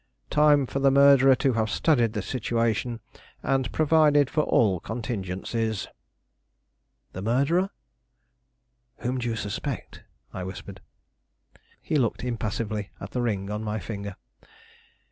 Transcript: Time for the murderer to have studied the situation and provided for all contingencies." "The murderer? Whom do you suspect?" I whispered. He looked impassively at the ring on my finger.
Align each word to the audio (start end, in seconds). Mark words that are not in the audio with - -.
Time 0.31 0.65
for 0.65 0.79
the 0.79 0.89
murderer 0.89 1.35
to 1.35 1.53
have 1.53 1.69
studied 1.69 2.13
the 2.13 2.23
situation 2.23 3.01
and 3.43 3.71
provided 3.71 4.31
for 4.31 4.41
all 4.41 4.79
contingencies." 4.79 5.87
"The 7.13 7.21
murderer? 7.21 7.69
Whom 9.01 9.19
do 9.19 9.29
you 9.29 9.35
suspect?" 9.35 10.01
I 10.33 10.43
whispered. 10.43 10.81
He 11.83 11.97
looked 11.97 12.23
impassively 12.23 12.89
at 12.99 13.11
the 13.11 13.21
ring 13.21 13.51
on 13.51 13.63
my 13.63 13.77
finger. 13.77 14.15